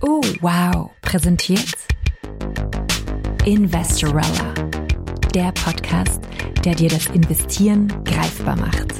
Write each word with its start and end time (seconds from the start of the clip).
Oh, 0.00 0.22
wow. 0.40 0.90
Präsentiert 1.02 1.74
Investorella. 3.44 4.54
Der 5.34 5.52
Podcast, 5.52 6.20
der 6.64 6.74
dir 6.74 6.88
das 6.88 7.06
Investieren 7.06 7.88
greifbar 8.04 8.56
macht. 8.56 8.92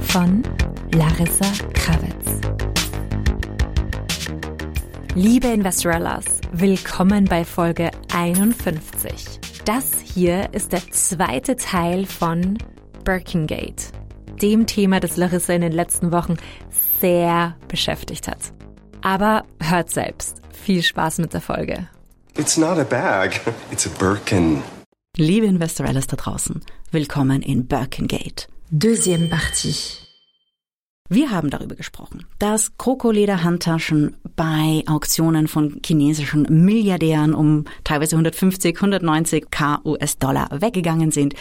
Von 0.00 0.42
Larissa 0.92 1.50
Kravitz. 1.72 2.40
Liebe 5.14 5.48
Investorellas, 5.48 6.24
willkommen 6.52 7.24
bei 7.24 7.44
Folge 7.44 7.90
51. 8.14 9.40
Das 9.64 10.00
hier 10.00 10.52
ist 10.52 10.72
der 10.72 10.82
zweite 10.90 11.56
Teil 11.56 12.06
von 12.06 12.56
Birkengate, 13.04 13.89
dem 14.42 14.66
Thema, 14.66 15.00
das 15.00 15.16
Larissa 15.16 15.52
in 15.52 15.62
den 15.62 15.72
letzten 15.72 16.12
Wochen 16.12 16.36
sehr 17.00 17.56
beschäftigt 17.68 18.28
hat. 18.28 18.52
Aber 19.02 19.44
hört 19.60 19.90
selbst. 19.90 20.42
Viel 20.52 20.82
Spaß 20.82 21.18
mit 21.18 21.32
der 21.32 21.40
Folge. 21.40 21.88
It's 22.36 22.56
not 22.56 22.78
a 22.78 22.84
bag, 22.84 23.40
it's 23.70 23.86
a 23.86 23.90
Birkin. 23.98 24.62
Liebe 25.16 25.46
Investorellas 25.46 26.06
da 26.06 26.16
draußen, 26.16 26.60
willkommen 26.92 27.42
in 27.42 27.66
Birkengate. 27.66 28.46
Deuxième 28.70 29.28
partie. 29.28 30.09
Wir 31.12 31.32
haben 31.32 31.50
darüber 31.50 31.74
gesprochen, 31.74 32.24
dass 32.38 32.78
Krokoleder-Handtaschen 32.78 34.14
bei 34.36 34.84
Auktionen 34.86 35.48
von 35.48 35.80
chinesischen 35.84 36.46
Milliardären 36.48 37.34
um 37.34 37.64
teilweise 37.82 38.14
150, 38.14 38.76
190 38.76 39.50
k 39.50 39.80
US-Dollar 39.84 40.60
weggegangen 40.60 41.10
sind, 41.10 41.34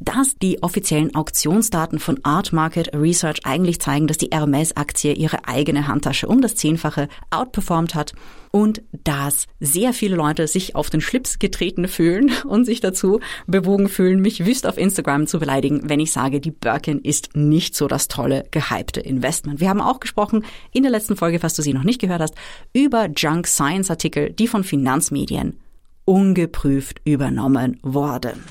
dass 0.00 0.36
die 0.38 0.60
offiziellen 0.64 1.14
Auktionsdaten 1.14 2.00
von 2.00 2.18
Art 2.24 2.52
Market 2.52 2.96
Research 2.96 3.42
eigentlich 3.44 3.80
zeigen, 3.80 4.08
dass 4.08 4.18
die 4.18 4.30
Hermes-Aktie 4.32 5.12
ihre 5.12 5.46
eigene 5.46 5.86
Handtasche 5.86 6.26
um 6.26 6.40
das 6.40 6.56
Zehnfache 6.56 7.06
outperformt 7.30 7.94
hat 7.94 8.14
und 8.52 8.82
dass 9.04 9.46
sehr 9.58 9.92
viele 9.92 10.14
Leute 10.14 10.46
sich 10.46 10.76
auf 10.76 10.90
den 10.90 11.00
Schlips 11.00 11.38
getreten 11.38 11.88
fühlen 11.88 12.30
und 12.46 12.64
sich 12.64 12.80
dazu 12.80 13.20
bewogen 13.46 13.88
fühlen, 13.88 14.20
mich 14.20 14.44
wüst 14.44 14.66
auf 14.66 14.78
Instagram 14.78 15.26
zu 15.26 15.40
beleidigen, 15.40 15.88
wenn 15.88 16.00
ich 16.00 16.12
sage, 16.12 16.40
die 16.40 16.50
Birkin 16.50 17.00
ist 17.00 17.34
nicht 17.34 17.74
so 17.74 17.88
das 17.88 18.08
tolle, 18.08 18.44
gehypte 18.50 19.00
Investment. 19.12 19.60
Wir 19.60 19.68
haben 19.68 19.80
auch 19.80 20.00
gesprochen 20.00 20.44
in 20.72 20.82
der 20.82 20.90
letzten 20.90 21.16
Folge, 21.16 21.38
falls 21.38 21.54
du 21.54 21.62
sie 21.62 21.74
noch 21.74 21.84
nicht 21.84 22.00
gehört 22.00 22.20
hast, 22.20 22.34
über 22.72 23.08
Junk 23.14 23.46
Science 23.46 23.90
Artikel, 23.90 24.32
die 24.32 24.48
von 24.48 24.64
Finanzmedien 24.64 25.60
ungeprüft 26.04 27.00
übernommen 27.04 27.78
wurden. 27.82 28.42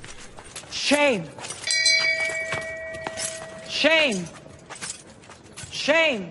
Shame. 0.71 1.23
Shame. 3.69 4.23
Shame. 5.71 6.27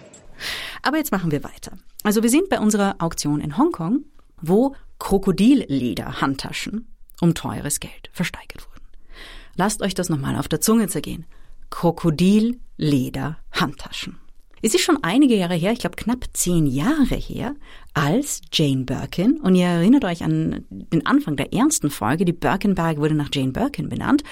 Aber 0.82 0.96
jetzt 0.96 1.12
machen 1.12 1.30
wir 1.30 1.44
weiter. 1.44 1.72
Also 2.02 2.22
wir 2.22 2.30
sind 2.30 2.48
bei 2.48 2.58
unserer 2.58 2.96
Auktion 2.98 3.40
in 3.40 3.58
Hongkong, 3.58 4.04
wo 4.40 4.74
Krokodilleder-Handtaschen 4.98 6.86
um 7.20 7.34
teures 7.34 7.80
Geld 7.80 8.10
versteigert 8.12 8.66
wurden. 8.66 8.86
Lasst 9.56 9.82
euch 9.82 9.94
das 9.94 10.08
nochmal 10.08 10.36
auf 10.36 10.48
der 10.48 10.60
Zunge 10.60 10.88
zergehen. 10.88 11.26
Krokodilleder-Handtaschen. 11.70 14.20
Es 14.62 14.74
ist 14.74 14.82
schon 14.82 15.02
einige 15.02 15.36
Jahre 15.36 15.54
her, 15.54 15.72
ich 15.72 15.78
glaube 15.78 15.96
knapp 15.96 16.26
zehn 16.34 16.66
Jahre 16.66 17.14
her, 17.14 17.54
als 17.94 18.42
Jane 18.52 18.84
Birkin, 18.84 19.40
und 19.40 19.54
ihr 19.54 19.64
erinnert 19.66 20.04
euch 20.04 20.22
an 20.22 20.66
den 20.68 21.06
Anfang 21.06 21.36
der 21.36 21.54
ersten 21.54 21.88
Folge, 21.88 22.26
die 22.26 22.34
Birkenberg 22.34 22.98
wurde 22.98 23.14
nach 23.14 23.30
Jane 23.32 23.52
Birkin 23.52 23.88
benannt, 23.88 24.22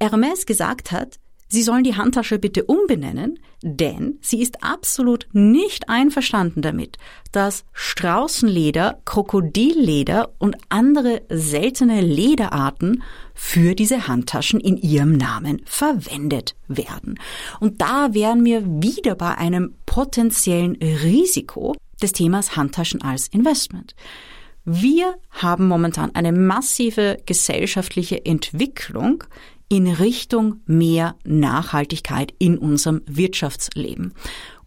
Hermes 0.00 0.46
gesagt 0.46 0.90
hat, 0.90 1.18
Sie 1.50 1.62
sollen 1.62 1.84
die 1.84 1.96
Handtasche 1.96 2.38
bitte 2.38 2.64
umbenennen, 2.64 3.38
denn 3.62 4.18
sie 4.20 4.42
ist 4.42 4.62
absolut 4.62 5.26
nicht 5.32 5.88
einverstanden 5.88 6.60
damit, 6.60 6.98
dass 7.32 7.64
Straußenleder, 7.72 9.00
Krokodilleder 9.06 10.34
und 10.38 10.56
andere 10.68 11.22
seltene 11.30 12.02
Lederarten 12.02 13.02
für 13.34 13.74
diese 13.74 14.08
Handtaschen 14.08 14.60
in 14.60 14.76
ihrem 14.76 15.16
Namen 15.16 15.62
verwendet 15.64 16.54
werden. 16.68 17.18
Und 17.60 17.80
da 17.80 18.12
wären 18.12 18.44
wir 18.44 18.62
wieder 18.64 19.14
bei 19.14 19.36
einem 19.36 19.74
potenziellen 19.86 20.76
Risiko 20.76 21.74
des 22.02 22.12
Themas 22.12 22.56
Handtaschen 22.56 23.00
als 23.00 23.28
Investment. 23.28 23.94
Wir 24.64 25.14
haben 25.30 25.66
momentan 25.66 26.14
eine 26.14 26.30
massive 26.30 27.16
gesellschaftliche 27.24 28.26
Entwicklung 28.26 29.24
in 29.68 29.86
Richtung 29.86 30.60
mehr 30.66 31.16
Nachhaltigkeit 31.24 32.32
in 32.38 32.58
unserem 32.58 33.02
Wirtschaftsleben. 33.06 34.14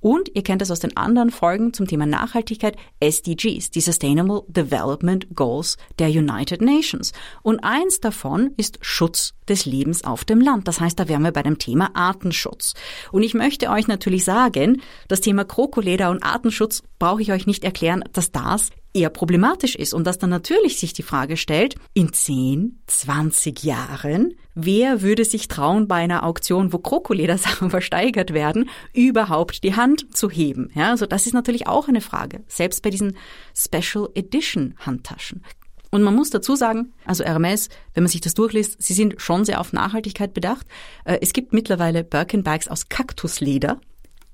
Und 0.02 0.32
ihr 0.34 0.42
kennt 0.42 0.62
das 0.62 0.72
aus 0.72 0.80
den 0.80 0.98
anderen 0.98 1.30
Folgen 1.30 1.74
zum 1.74 1.88
Thema 1.88 2.08
Nachhaltigkeit, 2.08 2.76
SDGs, 3.00 3.70
die 3.70 3.82
Sustainable 3.82 4.42
Development 4.48 5.28
Goals 5.36 5.78
der 6.00 6.10
United 6.10 6.62
Nations. 6.62 7.14
Und 7.44 7.60
eins 7.64 8.00
davon 8.00 8.52
ist 8.58 8.80
Schutz 8.82 9.36
des 9.48 9.66
Lebens 9.66 10.04
auf 10.04 10.26
dem 10.26 10.42
Land. 10.42 10.68
Das 10.68 10.80
heißt, 10.80 11.00
da 11.00 11.08
wären 11.08 11.22
wir 11.22 11.32
bei 11.32 11.44
dem 11.44 11.60
Thema 11.60 11.92
Artenschutz. 11.94 12.74
Und 13.12 13.22
ich 13.22 13.36
möchte 13.36 13.70
euch 13.70 13.88
natürlich 13.88 14.26
sagen, 14.26 14.82
das 15.08 15.22
Thema 15.22 15.46
Krokoleder 15.46 16.10
und 16.10 16.24
Artenschutz 16.24 16.82
brauche 16.98 17.22
ich 17.22 17.32
euch 17.32 17.46
nicht 17.46 17.64
erklären, 17.64 18.04
dass 18.12 18.32
das 18.32 18.72
eher 18.94 19.10
problematisch 19.10 19.76
ist 19.76 19.94
und 19.94 20.06
dass 20.06 20.18
dann 20.18 20.32
natürlich 20.32 20.80
sich 20.80 20.94
die 20.94 21.04
Frage 21.04 21.38
stellt, 21.38 21.76
in 21.94 22.12
10, 22.12 22.82
20 22.88 23.64
Jahren, 23.64 24.34
wer 24.56 25.02
würde 25.02 25.26
sich 25.26 25.48
trauen, 25.48 25.88
bei 25.88 25.96
einer 25.96 26.24
Auktion, 26.24 26.74
wo 26.74 26.78
Krokoledersachen 26.78 27.70
versteigert 27.72 28.34
werden, 28.34 28.70
überhaupt 28.94 29.64
die 29.64 29.76
Hand 29.76 30.16
zu 30.16 30.30
heben? 30.30 30.70
Ja, 30.74 30.92
also 30.92 31.06
das 31.06 31.26
ist 31.26 31.34
natürlich 31.34 31.68
auch 31.68 31.88
eine 31.88 32.02
Frage, 32.02 32.44
selbst 32.48 32.84
bei 32.84 32.90
diesen 32.90 33.18
Special 33.56 34.10
Edition 34.16 34.76
Handtaschen. 34.80 35.44
Und 35.92 36.04
man 36.04 36.16
muss 36.16 36.30
dazu 36.30 36.56
sagen, 36.56 36.94
also 37.06 37.26
Hermes, 37.26 37.68
wenn 37.94 38.04
man 38.04 38.10
sich 38.10 38.22
das 38.22 38.34
durchliest, 38.34 38.82
sie 38.82 38.94
sind 38.94 39.22
schon 39.22 39.44
sehr 39.44 39.60
auf 39.60 39.74
Nachhaltigkeit 39.74 40.34
bedacht. 40.34 40.66
Äh, 41.04 41.20
es 41.22 41.34
gibt 41.34 41.52
mittlerweile 41.52 42.06
Birkin 42.06 42.44
Bags 42.44 42.70
aus 42.70 42.88
Kaktusleder, 42.88 43.80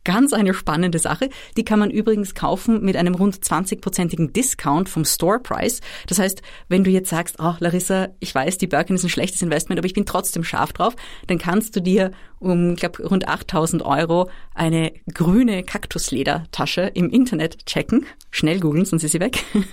Ganz 0.07 0.31
eine 0.31 0.53
spannende 0.53 0.99
Sache. 0.99 1.29
Die 1.57 1.65
kann 1.65 1.79
man 1.79 1.91
übrigens 1.91 2.33
kaufen 2.33 2.81
mit 2.81 2.95
einem 2.95 3.13
rund 3.13 3.35
20-prozentigen 3.35 4.31
Discount 4.31 4.87
vom 4.87 5.03
Store 5.03 5.37
Price. 5.37 5.81
Das 6.07 6.17
heißt, 6.17 6.41
wenn 6.69 6.85
du 6.85 6.89
jetzt 6.89 7.09
sagst, 7.09 7.35
oh 7.39 7.55
Larissa, 7.59 8.07
ich 8.21 8.33
weiß, 8.33 8.57
die 8.57 8.67
Birkin 8.67 8.95
ist 8.95 9.03
ein 9.03 9.09
schlechtes 9.09 9.41
Investment, 9.41 9.79
aber 9.79 9.85
ich 9.85 9.93
bin 9.93 10.05
trotzdem 10.05 10.45
scharf 10.45 10.71
drauf, 10.71 10.95
dann 11.27 11.39
kannst 11.39 11.75
du 11.75 11.81
dir 11.81 12.11
um, 12.39 12.77
glaube, 12.77 13.05
rund 13.05 13.27
8000 13.27 13.83
Euro 13.83 14.29
eine 14.55 14.93
grüne 15.13 15.63
Kaktusledertasche 15.63 16.83
im 16.93 17.09
Internet 17.09 17.65
checken. 17.65 18.05
Schnell 18.31 18.61
googeln, 18.61 18.85
sonst 18.85 19.03
ist 19.03 19.11
sie 19.11 19.19
weg. 19.19 19.43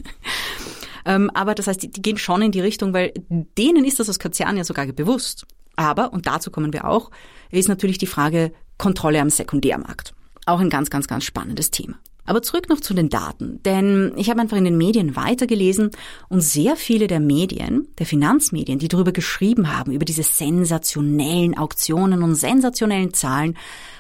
Ähm, 1.07 1.31
aber 1.35 1.55
das 1.55 1.67
heißt, 1.67 1.83
die, 1.83 1.91
die 1.91 2.01
gehen 2.01 2.17
schon 2.17 2.41
in 2.41 2.51
die 2.51 2.63
Richtung, 2.63 2.95
weil 2.95 3.13
denen 3.29 3.85
ist 3.85 4.01
das 4.01 4.09
aus 4.09 4.19
Konzern 4.19 4.57
ja 4.57 4.65
sogar 4.65 4.87
bewusst. 4.87 5.47
Aber, 5.77 6.15
und 6.15 6.27
dazu 6.27 6.51
kommen 6.51 6.73
wir 6.73 6.87
auch, 6.87 7.11
ist 7.51 7.69
natürlich 7.69 7.99
die 7.99 8.07
Frage 8.07 8.53
Kontrolle 8.79 9.21
am 9.21 9.29
Sekundärmarkt. 9.29 10.15
Auch 10.47 10.61
ein 10.61 10.71
ganz, 10.71 10.91
ganz, 10.91 11.07
ganz 11.07 11.25
spannendes 11.25 11.71
Thema. 11.71 11.99
Aber 12.27 12.43
zurück 12.43 12.71
noch 12.71 12.81
zu 12.81 12.95
den 12.95 13.11
Daten, 13.11 13.63
denn 13.65 14.13
ich 14.17 14.31
habe 14.31 14.41
einfach 14.41 14.57
in 14.57 14.65
den 14.65 14.79
Medien 14.79 15.15
weitergelesen 15.15 15.91
und 16.29 16.41
sehr 16.41 16.77
viele 16.77 17.07
der 17.07 17.21
Medien, 17.21 17.89
der 17.99 18.07
Finanzmedien, 18.07 18.79
die 18.79 18.89
darüber 18.89 19.13
geschrieben 19.13 19.77
haben, 19.77 19.93
über 19.93 20.07
diese 20.07 20.23
sensationellen 20.23 21.57
Auktionen 21.59 22.23
und 22.23 22.35
sensationellen 22.35 23.13
Zahlen, 23.13 23.59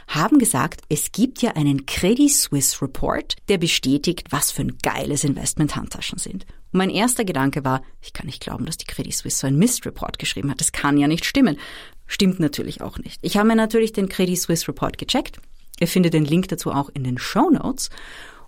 haben 0.08 0.38
gesagt, 0.38 0.82
es 0.88 1.12
gibt 1.12 1.42
ja 1.42 1.52
einen 1.52 1.84
Credit 1.84 2.30
Suisse 2.30 2.80
Report, 2.80 3.36
der 3.48 3.58
bestätigt, 3.58 4.28
was 4.30 4.50
für 4.50 4.62
ein 4.62 4.78
geiles 4.82 5.24
Investment 5.24 5.76
Handtaschen 5.76 6.18
sind. 6.18 6.44
Und 6.72 6.78
mein 6.78 6.90
erster 6.90 7.26
Gedanke 7.26 7.62
war, 7.64 7.82
ich 8.00 8.14
kann 8.14 8.26
nicht 8.26 8.42
glauben, 8.42 8.64
dass 8.64 8.78
die 8.78 8.86
Credit 8.86 9.14
Suisse 9.14 9.38
so 9.38 9.46
einen 9.46 9.58
Mist-Report 9.58 10.18
geschrieben 10.18 10.50
hat. 10.50 10.60
Das 10.60 10.72
kann 10.72 10.96
ja 10.98 11.08
nicht 11.08 11.26
stimmen. 11.26 11.58
Stimmt 12.06 12.40
natürlich 12.40 12.80
auch 12.80 12.98
nicht. 12.98 13.18
Ich 13.22 13.36
habe 13.36 13.48
mir 13.48 13.56
natürlich 13.56 13.92
den 13.92 14.08
Credit 14.08 14.38
Suisse 14.38 14.68
Report 14.68 14.98
gecheckt 14.98 15.40
Ihr 15.80 15.88
findet 15.88 16.14
den 16.14 16.24
Link 16.24 16.48
dazu 16.48 16.70
auch 16.70 16.90
in 16.94 17.04
den 17.04 17.18
Show 17.18 17.50
Notes. 17.50 17.90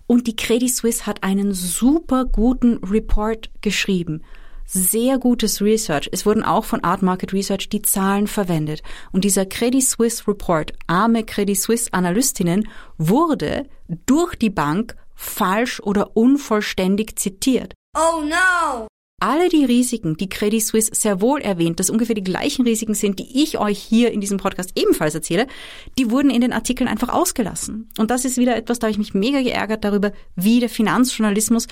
Und 0.05 0.27
die 0.27 0.35
Credit 0.35 0.73
Suisse 0.73 1.05
hat 1.05 1.23
einen 1.23 1.53
super 1.53 2.25
guten 2.25 2.77
Report 2.83 3.49
geschrieben. 3.61 4.23
Sehr 4.65 5.17
gutes 5.17 5.61
Research. 5.61 6.09
Es 6.11 6.25
wurden 6.25 6.43
auch 6.43 6.65
von 6.65 6.83
Art 6.83 7.01
Market 7.01 7.33
Research 7.33 7.69
die 7.69 7.81
Zahlen 7.81 8.27
verwendet. 8.27 8.83
Und 9.11 9.23
dieser 9.23 9.45
Credit 9.45 9.83
Suisse 9.83 10.27
Report, 10.27 10.73
arme 10.87 11.23
Credit 11.23 11.57
Suisse 11.57 11.93
Analystinnen, 11.93 12.67
wurde 12.97 13.67
durch 14.05 14.35
die 14.35 14.49
Bank 14.49 14.95
falsch 15.15 15.79
oder 15.81 16.15
unvollständig 16.15 17.17
zitiert. 17.17 17.73
Oh 17.95 18.21
no! 18.23 18.87
Alle 19.19 19.49
die 19.49 19.65
Risiken, 19.65 20.15
die 20.15 20.29
Credit 20.29 20.63
Suisse 20.63 20.91
sehr 20.93 21.21
wohl 21.21 21.41
erwähnt, 21.41 21.79
dass 21.79 21.89
ungefähr 21.89 22.13
die 22.13 22.23
gleichen 22.23 22.65
Risiken 22.65 22.93
sind, 22.93 23.17
die 23.17 23.41
ich 23.43 23.57
euch 23.57 23.79
hier 23.79 24.11
in 24.11 24.21
diesem 24.21 24.37
Podcast 24.37 24.71
ebenfalls 24.75 25.15
erzähle, 25.15 25.47
die 25.97 26.11
wurden 26.11 26.29
in 26.29 26.41
den 26.41 26.53
Artikeln 26.53 26.87
einfach 26.87 27.09
ausgelassen. 27.09 27.89
Und 27.97 28.11
das 28.11 28.25
ist 28.25 28.37
wieder 28.37 28.55
etwas, 28.55 28.77
da 28.77 28.85
habe 28.85 28.91
ich 28.91 28.99
mich 28.99 29.15
mega 29.15 29.41
geärgert 29.41 29.83
darüber, 29.83 30.11
wie 30.35 30.59
der 30.59 30.69
Finanzjournalismus, 30.69 31.65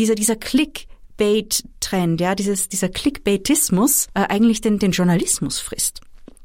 dieser, 0.00 0.16
dieser 0.16 0.34
Clickbait-Trend, 0.34 2.20
ja, 2.20 2.34
dieses, 2.34 2.68
dieser 2.68 2.88
Clickbaitismus 2.88 4.08
äh, 4.14 4.22
eigentlich 4.22 4.60
den, 4.60 4.80
den 4.80 4.90
Journalismus 4.90 5.60
frisst. 5.60 6.00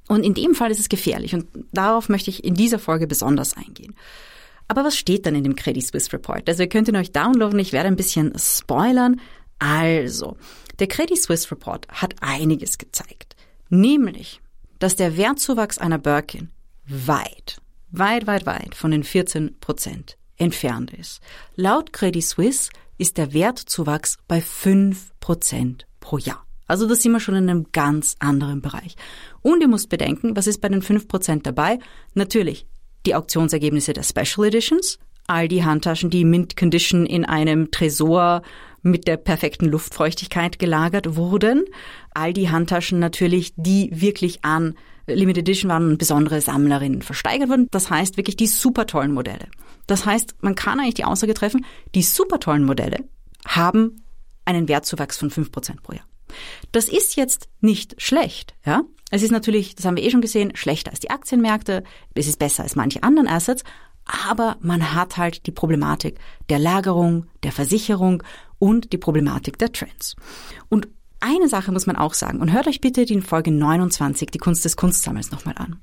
Und 0.08 0.24
in 0.24 0.36
dem 0.36 0.54
Fall 0.54 0.70
ist 0.70 0.80
es 0.80 0.90
gefährlich 0.90 1.34
und 1.34 1.48
darauf 1.74 2.08
möchte 2.08 2.30
ich 2.30 2.44
in 2.44 2.54
dieser 2.54 2.78
Folge 2.78 3.08
besonders 3.08 3.58
eingehen. 3.58 3.96
Aber 4.68 4.84
was 4.84 4.96
steht 4.96 5.26
dann 5.26 5.34
in 5.34 5.44
dem 5.44 5.56
Credit 5.56 5.84
Suisse 5.86 6.14
Report? 6.14 6.48
Also 6.48 6.62
ihr 6.62 6.70
könnt 6.70 6.88
ihn 6.88 6.96
euch 6.96 7.12
downloaden, 7.12 7.58
ich 7.58 7.74
werde 7.74 7.88
ein 7.88 7.96
bisschen 7.96 8.34
spoilern. 8.38 9.20
Also, 9.60 10.38
der 10.80 10.88
Credit 10.88 11.22
Suisse 11.22 11.50
Report 11.52 11.88
hat 11.90 12.16
einiges 12.22 12.78
gezeigt. 12.78 13.36
Nämlich, 13.70 14.42
dass 14.80 14.96
der 14.96 15.18
Wertzuwachs 15.18 15.78
einer 15.78 15.98
Birkin 15.98 16.52
weit, 16.88 17.62
weit, 17.92 18.28
weit, 18.28 18.46
weit 18.46 18.76
von 18.76 18.92
den 18.92 19.04
14 19.04 19.60
Prozent 19.60 20.18
entfernt 20.38 20.92
ist. 20.94 21.22
Laut 21.56 21.94
Credit 21.94 22.24
Suisse 22.24 22.70
ist 22.98 23.18
der 23.18 23.34
Wertzuwachs 23.34 24.18
bei 24.28 24.42
5 24.42 25.12
Prozent 25.20 25.88
pro 26.00 26.18
Jahr. 26.18 26.46
Also 26.68 26.88
das 26.88 27.02
sind 27.02 27.12
wir 27.12 27.20
schon 27.20 27.36
in 27.36 27.50
einem 27.50 27.68
ganz 27.72 28.16
anderen 28.20 28.62
Bereich. 28.62 28.96
Und 29.42 29.62
ihr 29.62 29.68
müsst 29.68 29.90
bedenken, 29.90 30.36
was 30.36 30.48
ist 30.48 30.62
bei 30.62 30.70
den 30.70 30.82
5 30.82 31.08
Prozent 31.08 31.46
dabei? 31.46 31.80
Natürlich 32.14 32.66
die 33.06 33.16
Auktionsergebnisse 33.16 33.94
der 33.94 34.04
Special 34.04 34.48
Editions, 34.48 35.00
all 35.28 35.48
die 35.48 35.64
Handtaschen, 35.64 36.10
die 36.10 36.26
Mint 36.26 36.56
Condition 36.58 37.06
in 37.06 37.26
einem 37.26 37.72
Tresor 37.72 38.42
mit 38.82 39.08
der 39.08 39.18
perfekten 39.18 39.66
Luftfeuchtigkeit 39.66 40.60
gelagert 40.60 41.16
wurden. 41.16 41.66
All 42.14 42.34
die 42.34 42.50
Handtaschen 42.50 43.00
natürlich, 43.00 43.54
die 43.56 43.90
wirklich 43.92 44.46
an 44.46 44.76
Limited 45.08 45.48
Edition 45.48 45.70
waren 45.70 45.90
und 45.90 45.98
besondere 45.98 46.42
Sammlerinnen 46.42 47.02
versteigert 47.02 47.50
wurden. 47.50 47.68
Das 47.72 47.90
heißt 47.90 48.18
wirklich 48.18 48.38
die 48.38 48.48
super 48.48 48.86
tollen 48.86 49.12
Modelle. 49.12 49.48
Das 49.88 50.06
heißt, 50.06 50.36
man 50.42 50.56
kann 50.56 50.80
eigentlich 50.80 50.96
die 50.96 51.06
Aussage 51.06 51.34
treffen, 51.34 51.66
die 51.94 52.04
super 52.04 52.40
tollen 52.40 52.64
Modelle 52.64 52.98
haben 53.48 54.04
einen 54.46 54.68
Wertzuwachs 54.68 55.18
von 55.18 55.30
fünf 55.30 55.52
Prozent 55.52 55.84
pro 55.84 55.94
Jahr. 55.94 56.06
Das 56.72 56.90
ist 56.90 57.16
jetzt 57.16 57.50
nicht 57.62 58.02
schlecht, 58.02 58.56
ja. 58.66 58.84
Es 59.12 59.22
ist 59.22 59.32
natürlich, 59.32 59.76
das 59.76 59.86
haben 59.86 59.96
wir 59.96 60.04
eh 60.04 60.10
schon 60.10 60.22
gesehen, 60.22 60.56
schlechter 60.56 60.92
als 60.92 61.00
die 61.00 61.12
Aktienmärkte. 61.12 61.84
Es 62.16 62.28
ist 62.28 62.40
besser 62.40 62.64
als 62.64 62.76
manche 62.76 63.04
anderen 63.04 63.28
Assets. 63.28 63.64
Aber 64.06 64.58
man 64.62 64.94
hat 64.94 65.18
halt 65.18 65.48
die 65.48 65.52
Problematik 65.52 66.20
der 66.50 66.60
Lagerung, 66.60 67.26
der 67.44 67.52
Versicherung 67.52 68.24
und 68.60 68.94
die 68.94 68.98
Problematik 68.98 69.58
der 69.58 69.72
Trends. 69.72 70.16
Und 70.70 70.88
eine 71.20 71.50
Sache 71.50 71.72
muss 71.72 71.88
man 71.88 71.96
auch 71.96 72.14
sagen, 72.14 72.40
und 72.40 72.54
hört 72.54 72.68
euch 72.68 72.82
bitte 72.82 73.06
die 73.06 73.22
Folge 73.22 73.52
29, 73.52 74.30
die 74.30 74.38
Kunst 74.38 74.64
des 74.64 74.78
Kunstsammels, 74.78 75.32
nochmal 75.32 75.56
an. 75.58 75.82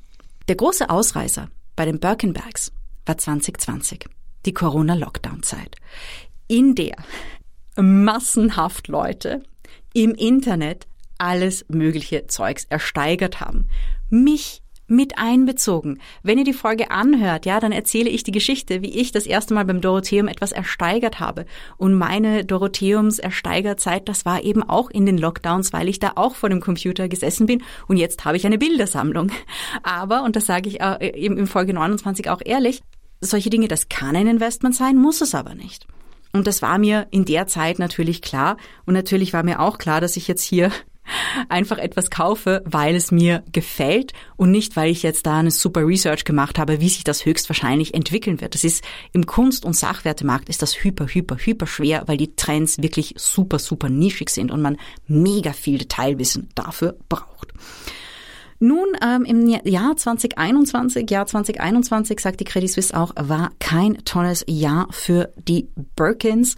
Der 0.49 0.57
große 0.57 0.89
Ausreißer 0.89 1.49
bei 1.75 1.85
den 1.85 1.99
Birkenbags 1.99 2.73
war 3.07 3.19
2020, 3.19 4.07
die 4.47 4.55
Corona-Lockdown-Zeit, 4.55 5.77
in 6.47 6.75
der 6.75 6.97
massenhaft 7.77 8.89
Leute 8.89 9.43
im 9.95 10.15
Internet 10.15 10.87
alles 11.19 11.65
mögliche 11.69 12.27
Zeugs 12.27 12.65
ersteigert 12.65 13.41
haben. 13.41 13.69
Mich 14.11 14.62
mit 14.93 15.19
einbezogen. 15.19 15.99
Wenn 16.23 16.39
ihr 16.39 16.45
die 16.45 16.53
Folge 16.53 16.91
anhört, 16.91 17.47
ja, 17.47 17.59
dann 17.59 17.73
erzähle 17.73 18.11
ich 18.11 18.23
die 18.23 18.31
Geschichte, 18.31 18.83
wie 18.83 18.99
ich 19.01 19.11
das 19.11 19.27
erste 19.27 19.55
Mal 19.55 19.65
beim 19.65 19.81
Dorotheum 19.81 20.29
etwas 20.29 20.53
ersteigert 20.53 21.19
habe. 21.19 21.47
Und 21.77 21.95
meine 21.95 22.45
Dorotheums 22.45 23.19
Ersteigerzeit, 23.19 24.09
das 24.09 24.25
war 24.25 24.43
eben 24.45 24.63
auch 24.63 24.91
in 24.91 25.07
den 25.07 25.19
Lockdowns, 25.19 25.73
weil 25.73 25.89
ich 25.89 25.99
da 25.99 26.13
auch 26.17 26.35
vor 26.35 26.49
dem 26.49 26.61
Computer 26.61 27.09
gesessen 27.09 27.47
bin 27.47 27.63
und 27.89 27.97
jetzt 27.97 28.25
habe 28.25 28.37
ich 28.37 28.47
eine 28.47 28.59
Bildersammlung. 28.59 29.33
Aber, 29.83 30.23
und 30.23 30.37
das 30.37 30.47
sage 30.47 30.69
ich 30.69 30.81
eben 30.81 31.39
in 31.39 31.47
Folge 31.47 31.75
29 31.75 32.31
auch 32.31 32.41
ehrlich, 32.45 32.83
solche 33.21 33.51
Dinge, 33.51 33.69
das 33.69 33.89
kann 33.89 34.17
ein 34.17 34.27
Investment 34.27 34.75
sein, 34.75 34.97
muss 34.97 35.21
es 35.21 35.35
aber 35.35 35.55
nicht. 35.55 35.87
Und 36.33 36.47
das 36.47 36.63
war 36.63 36.79
mir 36.79 37.07
in 37.11 37.25
der 37.25 37.47
Zeit 37.47 37.79
natürlich 37.79 38.23
klar. 38.23 38.57
Und 38.87 38.95
natürlich 38.95 39.33
war 39.33 39.43
mir 39.43 39.61
auch 39.61 39.79
klar, 39.79 40.01
dass 40.01 40.17
ich 40.17 40.29
jetzt 40.29 40.43
hier 40.43 40.71
einfach 41.49 41.79
etwas 41.79 42.11
kaufe, 42.11 42.63
weil 42.65 42.95
es 42.95 43.11
mir 43.11 43.43
gefällt 43.53 44.13
und 44.37 44.51
nicht, 44.51 44.77
weil 44.77 44.91
ich 44.91 45.03
jetzt 45.03 45.27
da 45.27 45.39
eine 45.39 45.51
super 45.51 45.87
Research 45.87 46.25
gemacht 46.25 46.59
habe, 46.59 46.81
wie 46.81 46.89
sich 46.89 47.05
das 47.05 47.25
höchstwahrscheinlich 47.25 47.95
entwickeln 47.95 48.41
wird. 48.41 48.55
Das 48.55 48.65
ist 48.65 48.85
im 49.13 49.27
Kunst- 49.27 49.65
und 49.65 49.75
Sachwertemarkt 49.77 50.49
ist 50.49 50.63
das 50.63 50.85
hyper, 50.85 51.07
hyper, 51.07 51.37
hyper 51.37 51.67
schwer, 51.67 52.05
weil 52.07 52.17
die 52.17 52.35
Trends 52.37 52.81
wirklich 52.83 53.15
super, 53.17 53.59
super 53.59 53.89
nischig 53.89 54.31
sind 54.31 54.51
und 54.51 54.63
man 54.63 54.79
mega 55.07 55.53
viel 55.53 55.79
Detailwissen 55.79 56.49
dafür 56.55 56.97
braucht. 57.09 57.53
Nun, 58.65 58.97
ähm, 59.05 59.25
im 59.25 59.49
Jahr 59.49 59.97
2021, 59.97 61.11
Jahr 61.11 61.27
2021, 61.27 62.21
sagt 62.21 62.39
die 62.39 62.45
Credit 62.45 62.71
Suisse 62.71 62.97
auch, 62.97 63.11
war 63.17 63.51
kein 63.59 64.05
tolles 64.05 64.45
Jahr 64.47 64.87
für 64.93 65.33
die 65.49 65.69
Birkins. 65.97 66.55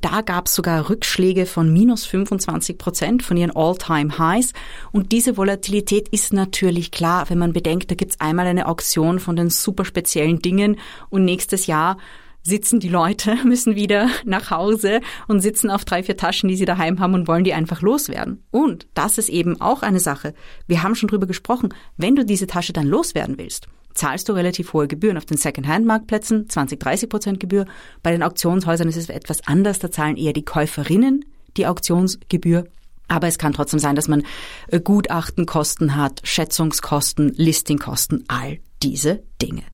Da 0.00 0.20
gab 0.20 0.46
es 0.46 0.54
sogar 0.54 0.88
Rückschläge 0.88 1.46
von 1.46 1.72
minus 1.72 2.06
25 2.06 2.78
Prozent 2.78 3.24
von 3.24 3.36
ihren 3.36 3.50
All-Time-Highs. 3.50 4.52
Und 4.92 5.10
diese 5.10 5.36
Volatilität 5.36 6.08
ist 6.10 6.32
natürlich 6.32 6.92
klar, 6.92 7.28
wenn 7.30 7.38
man 7.38 7.52
bedenkt, 7.52 7.90
da 7.90 7.96
gibt 7.96 8.12
es 8.12 8.20
einmal 8.20 8.46
eine 8.46 8.68
Auktion 8.68 9.18
von 9.18 9.34
den 9.34 9.50
super 9.50 9.84
speziellen 9.84 10.38
Dingen 10.38 10.76
und 11.08 11.24
nächstes 11.24 11.66
Jahr 11.66 11.96
sitzen 12.42 12.80
die 12.80 12.88
Leute, 12.88 13.36
müssen 13.44 13.76
wieder 13.76 14.08
nach 14.24 14.50
Hause 14.50 15.00
und 15.28 15.40
sitzen 15.40 15.70
auf 15.70 15.84
drei, 15.84 16.02
vier 16.02 16.16
Taschen, 16.16 16.48
die 16.48 16.56
sie 16.56 16.64
daheim 16.64 17.00
haben 17.00 17.14
und 17.14 17.28
wollen 17.28 17.44
die 17.44 17.54
einfach 17.54 17.82
loswerden. 17.82 18.44
Und 18.50 18.86
das 18.94 19.18
ist 19.18 19.28
eben 19.28 19.60
auch 19.60 19.82
eine 19.82 20.00
Sache. 20.00 20.34
Wir 20.66 20.82
haben 20.82 20.94
schon 20.94 21.08
drüber 21.08 21.26
gesprochen. 21.26 21.74
Wenn 21.96 22.16
du 22.16 22.24
diese 22.24 22.46
Tasche 22.46 22.72
dann 22.72 22.86
loswerden 22.86 23.38
willst, 23.38 23.68
zahlst 23.94 24.28
du 24.28 24.32
relativ 24.32 24.72
hohe 24.72 24.88
Gebühren. 24.88 25.16
Auf 25.16 25.26
den 25.26 25.36
Second-Hand-Marktplätzen 25.36 26.48
20, 26.48 26.78
30 26.78 27.08
Prozent 27.08 27.40
Gebühr. 27.40 27.66
Bei 28.02 28.12
den 28.12 28.22
Auktionshäusern 28.22 28.88
ist 28.88 28.96
es 28.96 29.08
etwas 29.08 29.46
anders. 29.46 29.78
Da 29.78 29.90
zahlen 29.90 30.16
eher 30.16 30.32
die 30.32 30.44
Käuferinnen 30.44 31.24
die 31.56 31.66
Auktionsgebühr. 31.66 32.64
Aber 33.08 33.26
es 33.26 33.38
kann 33.38 33.52
trotzdem 33.52 33.80
sein, 33.80 33.96
dass 33.96 34.06
man 34.06 34.22
äh, 34.68 34.80
Gutachtenkosten 34.80 35.96
hat, 35.96 36.20
Schätzungskosten, 36.22 37.32
Listingkosten, 37.34 38.24
all 38.28 38.60
diese 38.82 39.24
Dinge. 39.42 39.64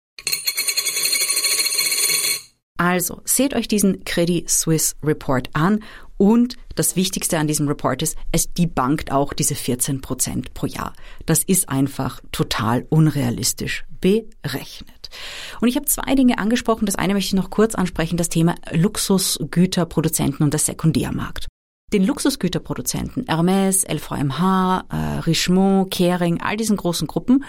Also, 2.77 3.23
seht 3.25 3.55
euch 3.55 3.69
diesen 3.69 4.05
Credit 4.05 4.49
Suisse 4.49 4.95
Report 5.03 5.49
an 5.55 5.81
und 6.19 6.57
das 6.75 6.97
Wichtigste 6.97 7.39
an 7.39 7.47
diesem 7.47 7.69
Report 7.69 8.03
ist, 8.03 8.17
es 8.33 8.53
debankt 8.53 9.13
auch 9.13 9.33
diese 9.33 9.55
14 9.55 10.01
Prozent 10.01 10.55
pro 10.55 10.67
Jahr. 10.67 10.95
Das 11.27 11.43
ist 11.43 11.69
einfach 11.69 12.21
total 12.33 12.87
unrealistisch 12.89 13.85
berechnet. 14.01 15.11
Und 15.61 15.69
ich 15.69 15.77
habe 15.77 15.87
zwei 15.87 16.15
Dinge 16.15 16.39
angesprochen. 16.39 16.87
Das 16.87 16.97
eine 16.97 17.15
möchte 17.15 17.29
ich 17.29 17.43
noch 17.43 17.51
kurz 17.51 17.75
ansprechen, 17.75 18.17
das 18.17 18.29
Thema 18.29 18.55
Luxusgüterproduzenten 18.73 20.45
und 20.45 20.53
der 20.53 20.61
Sekundärmarkt. 20.61 21.49
Den 21.93 22.05
Luxusgüterproduzenten 22.05 23.27
Hermes, 23.29 23.85
LVMH, 23.85 24.85
äh, 24.91 24.97
Richemont, 25.21 25.91
Kering, 25.91 26.41
all 26.43 26.57
diesen 26.57 26.77
großen 26.77 27.07
Gruppen 27.07 27.45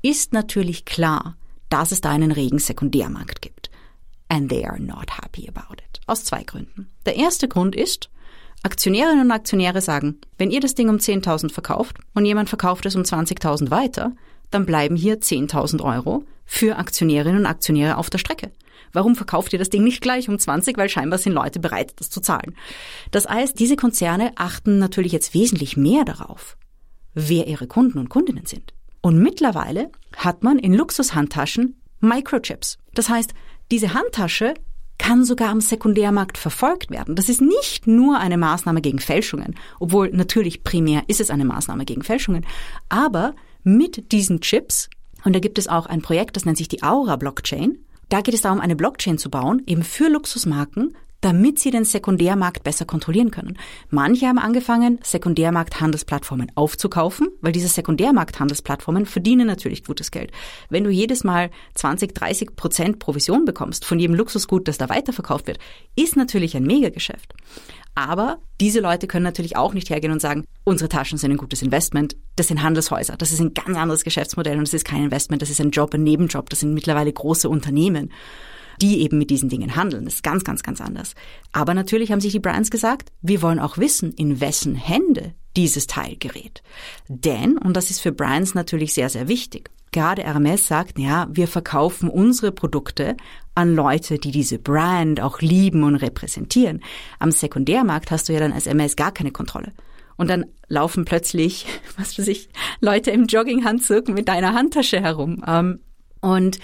ist 0.00 0.32
natürlich 0.32 0.84
klar, 0.84 1.36
dass 1.68 1.92
es 1.92 2.00
da 2.00 2.10
einen 2.10 2.32
regen 2.32 2.58
Sekundärmarkt 2.58 3.42
gibt 3.42 3.71
and 4.32 4.48
they 4.48 4.64
are 4.64 4.80
not 4.80 5.10
happy 5.10 5.46
about 5.46 5.74
it. 5.74 6.00
Aus 6.06 6.24
zwei 6.24 6.42
Gründen. 6.42 6.88
Der 7.04 7.16
erste 7.16 7.48
Grund 7.48 7.76
ist, 7.76 8.08
Aktionärinnen 8.62 9.26
und 9.26 9.30
Aktionäre 9.30 9.82
sagen, 9.82 10.20
wenn 10.38 10.50
ihr 10.50 10.60
das 10.60 10.74
Ding 10.74 10.88
um 10.88 10.96
10.000 10.96 11.52
verkauft 11.52 11.98
und 12.14 12.24
jemand 12.24 12.48
verkauft 12.48 12.86
es 12.86 12.96
um 12.96 13.02
20.000 13.02 13.70
weiter, 13.70 14.12
dann 14.50 14.64
bleiben 14.64 14.96
hier 14.96 15.20
10.000 15.20 15.82
Euro 15.82 16.24
für 16.46 16.78
Aktionärinnen 16.78 17.40
und 17.40 17.46
Aktionäre 17.46 17.98
auf 17.98 18.08
der 18.08 18.18
Strecke. 18.18 18.52
Warum 18.94 19.16
verkauft 19.16 19.52
ihr 19.52 19.58
das 19.58 19.68
Ding 19.68 19.84
nicht 19.84 20.00
gleich 20.00 20.28
um 20.30 20.38
20? 20.38 20.78
Weil 20.78 20.88
scheinbar 20.88 21.18
sind 21.18 21.32
Leute 21.32 21.60
bereit, 21.60 21.92
das 21.96 22.08
zu 22.08 22.20
zahlen. 22.20 22.56
Das 23.10 23.28
heißt, 23.28 23.58
diese 23.58 23.76
Konzerne 23.76 24.32
achten 24.36 24.78
natürlich 24.78 25.12
jetzt 25.12 25.34
wesentlich 25.34 25.76
mehr 25.76 26.04
darauf, 26.04 26.56
wer 27.12 27.46
ihre 27.48 27.66
Kunden 27.66 27.98
und 27.98 28.08
Kundinnen 28.08 28.46
sind. 28.46 28.72
Und 29.02 29.18
mittlerweile 29.18 29.90
hat 30.16 30.42
man 30.42 30.58
in 30.58 30.72
Luxushandtaschen 30.72 31.82
Microchips. 32.00 32.78
Das 32.94 33.08
heißt, 33.08 33.32
diese 33.72 33.94
Handtasche 33.94 34.54
kann 34.98 35.24
sogar 35.24 35.48
am 35.48 35.60
Sekundärmarkt 35.60 36.38
verfolgt 36.38 36.90
werden. 36.90 37.16
Das 37.16 37.28
ist 37.28 37.40
nicht 37.40 37.86
nur 37.86 38.18
eine 38.18 38.36
Maßnahme 38.36 38.82
gegen 38.82 39.00
Fälschungen, 39.00 39.56
obwohl 39.80 40.10
natürlich 40.10 40.62
primär 40.62 41.02
ist 41.08 41.20
es 41.20 41.30
eine 41.30 41.46
Maßnahme 41.46 41.84
gegen 41.86 42.02
Fälschungen, 42.02 42.46
aber 42.88 43.34
mit 43.64 44.12
diesen 44.12 44.40
Chips, 44.40 44.90
und 45.24 45.34
da 45.34 45.40
gibt 45.40 45.58
es 45.58 45.68
auch 45.68 45.86
ein 45.86 46.02
Projekt, 46.02 46.36
das 46.36 46.44
nennt 46.44 46.58
sich 46.58 46.68
die 46.68 46.82
Aura 46.82 47.16
Blockchain, 47.16 47.78
da 48.10 48.20
geht 48.20 48.34
es 48.34 48.42
darum, 48.42 48.60
eine 48.60 48.76
Blockchain 48.76 49.16
zu 49.16 49.30
bauen, 49.30 49.62
eben 49.66 49.82
für 49.82 50.08
Luxusmarken, 50.08 50.94
damit 51.22 51.58
sie 51.60 51.70
den 51.70 51.84
Sekundärmarkt 51.84 52.64
besser 52.64 52.84
kontrollieren 52.84 53.30
können. 53.30 53.56
Manche 53.88 54.26
haben 54.26 54.38
angefangen, 54.38 54.98
Sekundärmarkthandelsplattformen 55.02 56.52
aufzukaufen, 56.56 57.28
weil 57.40 57.52
diese 57.52 57.68
Sekundärmarkthandelsplattformen 57.68 59.06
verdienen 59.06 59.46
natürlich 59.46 59.84
gutes 59.84 60.10
Geld. 60.10 60.32
Wenn 60.68 60.84
du 60.84 60.90
jedes 60.90 61.24
Mal 61.24 61.50
20, 61.74 62.14
30 62.14 62.56
Prozent 62.56 62.98
Provision 62.98 63.44
bekommst 63.44 63.84
von 63.84 63.98
jedem 63.98 64.16
Luxusgut, 64.16 64.68
das 64.68 64.78
da 64.78 64.88
weiterverkauft 64.88 65.46
wird, 65.46 65.58
ist 65.96 66.16
natürlich 66.16 66.56
ein 66.56 66.64
Megageschäft. 66.64 67.32
Aber 67.94 68.38
diese 68.60 68.80
Leute 68.80 69.06
können 69.06 69.24
natürlich 69.24 69.56
auch 69.56 69.74
nicht 69.74 69.90
hergehen 69.90 70.12
und 70.12 70.20
sagen, 70.20 70.44
unsere 70.64 70.88
Taschen 70.88 71.18
sind 71.18 71.30
ein 71.30 71.36
gutes 71.36 71.62
Investment. 71.62 72.16
Das 72.36 72.48
sind 72.48 72.62
Handelshäuser. 72.62 73.16
Das 73.16 73.32
ist 73.32 73.40
ein 73.40 73.54
ganz 73.54 73.76
anderes 73.76 74.02
Geschäftsmodell 74.02 74.56
und 74.56 74.66
das 74.66 74.74
ist 74.74 74.86
kein 74.86 75.04
Investment. 75.04 75.42
Das 75.42 75.50
ist 75.50 75.60
ein 75.60 75.70
Job, 75.70 75.94
ein 75.94 76.02
Nebenjob. 76.02 76.48
Das 76.50 76.60
sind 76.60 76.74
mittlerweile 76.74 77.12
große 77.12 77.48
Unternehmen 77.48 78.10
die 78.82 79.00
eben 79.00 79.16
mit 79.16 79.30
diesen 79.30 79.48
Dingen 79.48 79.76
handeln. 79.76 80.04
Das 80.04 80.14
ist 80.14 80.24
ganz, 80.24 80.44
ganz, 80.44 80.62
ganz 80.62 80.80
anders. 80.80 81.14
Aber 81.52 81.72
natürlich 81.72 82.10
haben 82.10 82.20
sich 82.20 82.32
die 82.32 82.40
Brands 82.40 82.70
gesagt, 82.70 83.12
wir 83.22 83.40
wollen 83.40 83.60
auch 83.60 83.78
wissen, 83.78 84.12
in 84.12 84.40
wessen 84.40 84.74
Hände 84.74 85.34
dieses 85.56 85.86
Teil 85.86 86.16
gerät. 86.18 86.62
Denn, 87.08 87.58
und 87.58 87.76
das 87.76 87.90
ist 87.90 88.00
für 88.00 88.12
Brands 88.12 88.54
natürlich 88.54 88.92
sehr, 88.92 89.08
sehr 89.08 89.28
wichtig, 89.28 89.70
gerade 89.92 90.22
Hermes 90.22 90.66
sagt, 90.66 90.98
ja, 90.98 91.28
wir 91.30 91.46
verkaufen 91.46 92.08
unsere 92.08 92.50
Produkte 92.50 93.16
an 93.54 93.74
Leute, 93.76 94.18
die 94.18 94.30
diese 94.30 94.58
Brand 94.58 95.20
auch 95.20 95.40
lieben 95.40 95.84
und 95.84 95.96
repräsentieren. 95.96 96.82
Am 97.18 97.30
Sekundärmarkt 97.30 98.10
hast 98.10 98.28
du 98.28 98.32
ja 98.32 98.40
dann 98.40 98.52
als 98.52 98.66
MS 98.66 98.96
gar 98.96 99.12
keine 99.12 99.30
Kontrolle. 99.30 99.72
Und 100.16 100.28
dann 100.28 100.46
laufen 100.68 101.04
plötzlich, 101.04 101.66
was 101.96 102.18
weiß 102.18 102.26
ich, 102.28 102.48
Leute 102.80 103.10
im 103.10 103.26
Jogginghandzug 103.26 104.08
mit 104.08 104.28
deiner 104.28 104.54
Handtasche 104.54 105.00
herum. 105.00 105.44
Ähm, 105.46 105.80
und 106.20 106.58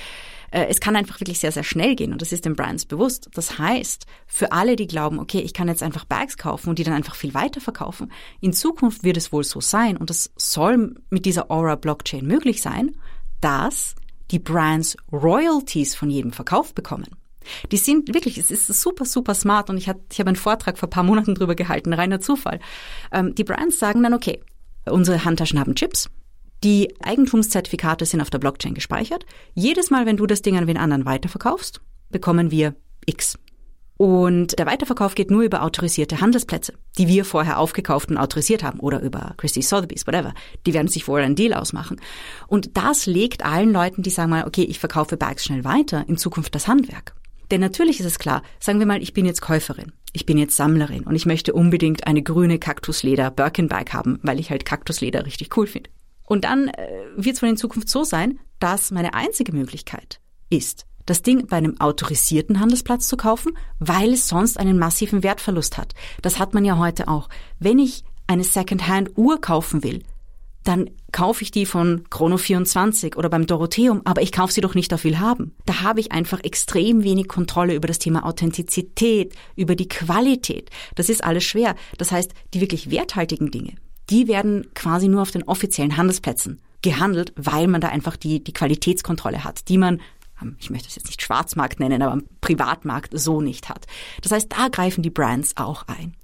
es 0.50 0.80
kann 0.80 0.96
einfach 0.96 1.20
wirklich 1.20 1.38
sehr, 1.38 1.52
sehr 1.52 1.64
schnell 1.64 1.94
gehen 1.94 2.12
und 2.12 2.22
das 2.22 2.32
ist 2.32 2.44
den 2.44 2.56
Brands 2.56 2.86
bewusst. 2.86 3.28
Das 3.34 3.58
heißt, 3.58 4.06
für 4.26 4.52
alle, 4.52 4.76
die 4.76 4.86
glauben, 4.86 5.18
okay, 5.18 5.40
ich 5.40 5.52
kann 5.52 5.68
jetzt 5.68 5.82
einfach 5.82 6.04
Bags 6.04 6.36
kaufen 6.36 6.70
und 6.70 6.78
die 6.78 6.84
dann 6.84 6.94
einfach 6.94 7.14
viel 7.14 7.34
weiter 7.34 7.60
verkaufen, 7.60 8.10
in 8.40 8.52
Zukunft 8.52 9.04
wird 9.04 9.16
es 9.16 9.32
wohl 9.32 9.44
so 9.44 9.60
sein 9.60 9.96
und 9.96 10.10
das 10.10 10.32
soll 10.36 10.94
mit 11.10 11.26
dieser 11.26 11.50
Aura 11.50 11.76
Blockchain 11.76 12.26
möglich 12.26 12.62
sein, 12.62 12.96
dass 13.40 13.94
die 14.30 14.38
Brands 14.38 14.96
Royalties 15.12 15.94
von 15.94 16.10
jedem 16.10 16.32
Verkauf 16.32 16.74
bekommen. 16.74 17.08
Die 17.72 17.76
sind 17.76 18.12
wirklich, 18.12 18.36
es 18.38 18.50
ist 18.50 18.66
super, 18.66 19.04
super 19.04 19.34
smart 19.34 19.70
und 19.70 19.78
ich, 19.78 19.88
hat, 19.88 19.98
ich 20.12 20.20
habe 20.20 20.28
einen 20.28 20.36
Vortrag 20.36 20.78
vor 20.78 20.88
ein 20.88 20.90
paar 20.90 21.02
Monaten 21.02 21.34
drüber 21.34 21.54
gehalten, 21.54 21.92
reiner 21.92 22.20
Zufall. 22.20 22.60
Ähm, 23.10 23.34
die 23.34 23.44
Brands 23.44 23.78
sagen 23.78 24.02
dann, 24.02 24.14
okay, 24.14 24.40
unsere 24.84 25.24
Handtaschen 25.24 25.58
haben 25.58 25.74
Chips, 25.74 26.10
die 26.64 26.94
Eigentumszertifikate 27.02 28.04
sind 28.04 28.20
auf 28.20 28.30
der 28.30 28.38
Blockchain 28.38 28.74
gespeichert. 28.74 29.24
Jedes 29.54 29.90
Mal, 29.90 30.06
wenn 30.06 30.16
du 30.16 30.26
das 30.26 30.42
Ding 30.42 30.56
an 30.56 30.66
wen 30.66 30.76
anderen 30.76 31.04
weiterverkaufst, 31.04 31.80
bekommen 32.10 32.50
wir 32.50 32.74
X. 33.06 33.38
Und 33.98 34.56
der 34.60 34.66
Weiterverkauf 34.66 35.16
geht 35.16 35.30
nur 35.30 35.42
über 35.42 35.62
autorisierte 35.62 36.20
Handelsplätze, 36.20 36.74
die 36.98 37.08
wir 37.08 37.24
vorher 37.24 37.58
aufgekauft 37.58 38.10
und 38.10 38.16
autorisiert 38.16 38.62
haben 38.62 38.78
oder 38.78 39.02
über 39.02 39.34
Christie 39.36 39.62
Sotheby's, 39.62 40.06
whatever. 40.06 40.34
Die 40.66 40.72
werden 40.72 40.86
sich 40.86 41.02
vorher 41.02 41.26
einen 41.26 41.34
Deal 41.34 41.52
ausmachen. 41.52 42.00
Und 42.46 42.76
das 42.76 43.06
legt 43.06 43.44
allen 43.44 43.72
Leuten, 43.72 44.02
die 44.02 44.10
sagen 44.10 44.30
mal, 44.30 44.46
okay, 44.46 44.62
ich 44.62 44.78
verkaufe 44.78 45.16
Bags 45.16 45.44
schnell 45.44 45.64
weiter, 45.64 46.04
in 46.06 46.16
Zukunft 46.16 46.54
das 46.54 46.68
Handwerk. 46.68 47.16
Denn 47.50 47.60
natürlich 47.60 47.98
ist 47.98 48.06
es 48.06 48.20
klar, 48.20 48.42
sagen 48.60 48.78
wir 48.78 48.86
mal, 48.86 49.02
ich 49.02 49.14
bin 49.14 49.26
jetzt 49.26 49.40
Käuferin, 49.40 49.92
ich 50.12 50.26
bin 50.26 50.38
jetzt 50.38 50.56
Sammlerin 50.56 51.02
und 51.02 51.16
ich 51.16 51.26
möchte 51.26 51.52
unbedingt 51.52 52.06
eine 52.06 52.22
grüne 52.22 52.60
Kaktusleder 52.60 53.32
Birkin 53.32 53.66
Bag 53.68 53.92
haben, 53.94 54.20
weil 54.22 54.38
ich 54.38 54.50
halt 54.50 54.64
Kaktusleder 54.64 55.26
richtig 55.26 55.56
cool 55.56 55.66
finde. 55.66 55.90
Und 56.28 56.44
dann 56.44 56.68
äh, 56.68 56.88
wird 57.16 57.36
es 57.36 57.42
wohl 57.42 57.48
in 57.48 57.56
Zukunft 57.56 57.88
so 57.88 58.04
sein, 58.04 58.38
dass 58.60 58.90
meine 58.90 59.14
einzige 59.14 59.52
Möglichkeit 59.52 60.20
ist, 60.50 60.84
das 61.06 61.22
Ding 61.22 61.46
bei 61.46 61.56
einem 61.56 61.80
autorisierten 61.80 62.60
Handelsplatz 62.60 63.08
zu 63.08 63.16
kaufen, 63.16 63.56
weil 63.78 64.12
es 64.12 64.28
sonst 64.28 64.58
einen 64.58 64.78
massiven 64.78 65.22
Wertverlust 65.22 65.78
hat. 65.78 65.94
Das 66.20 66.38
hat 66.38 66.52
man 66.52 66.66
ja 66.66 66.76
heute 66.76 67.08
auch. 67.08 67.30
Wenn 67.58 67.78
ich 67.78 68.04
eine 68.26 68.44
Secondhand-Uhr 68.44 69.40
kaufen 69.40 69.82
will, 69.82 70.02
dann 70.64 70.90
kaufe 71.12 71.42
ich 71.42 71.50
die 71.50 71.64
von 71.64 72.04
Chrono24 72.10 73.16
oder 73.16 73.30
beim 73.30 73.46
Dorotheum, 73.46 74.02
aber 74.04 74.20
ich 74.20 74.32
kaufe 74.32 74.52
sie 74.52 74.60
doch 74.60 74.74
nicht 74.74 74.92
auf 74.92 75.04
Willhaben. 75.04 75.56
Da 75.64 75.80
habe 75.80 76.00
ich 76.00 76.12
einfach 76.12 76.40
extrem 76.44 77.04
wenig 77.04 77.26
Kontrolle 77.26 77.74
über 77.74 77.88
das 77.88 77.98
Thema 77.98 78.26
Authentizität, 78.26 79.34
über 79.56 79.76
die 79.76 79.88
Qualität. 79.88 80.68
Das 80.94 81.08
ist 81.08 81.24
alles 81.24 81.44
schwer. 81.44 81.74
Das 81.96 82.12
heißt, 82.12 82.34
die 82.52 82.60
wirklich 82.60 82.90
werthaltigen 82.90 83.50
Dinge, 83.50 83.76
die 84.10 84.28
werden 84.28 84.66
quasi 84.74 85.08
nur 85.08 85.22
auf 85.22 85.30
den 85.30 85.42
offiziellen 85.44 85.96
Handelsplätzen 85.96 86.60
gehandelt, 86.82 87.32
weil 87.36 87.66
man 87.66 87.80
da 87.80 87.88
einfach 87.88 88.16
die, 88.16 88.42
die 88.42 88.52
Qualitätskontrolle 88.52 89.44
hat, 89.44 89.68
die 89.68 89.78
man 89.78 90.00
ähm, 90.40 90.56
ich 90.60 90.70
möchte 90.70 90.88
es 90.88 90.96
jetzt 90.96 91.06
nicht 91.06 91.22
Schwarzmarkt 91.22 91.80
nennen, 91.80 92.02
aber 92.02 92.22
Privatmarkt 92.40 93.18
so 93.18 93.40
nicht 93.40 93.68
hat. 93.68 93.86
Das 94.22 94.32
heißt, 94.32 94.52
da 94.52 94.68
greifen 94.68 95.02
die 95.02 95.10
Brands 95.10 95.56
auch 95.56 95.86
ein. 95.88 96.14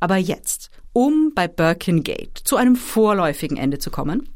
Aber 0.00 0.16
jetzt, 0.16 0.70
um 0.92 1.32
bei 1.34 1.48
Birkengate 1.48 2.44
zu 2.44 2.56
einem 2.56 2.76
vorläufigen 2.76 3.56
Ende 3.56 3.78
zu 3.78 3.90
kommen, 3.90 4.28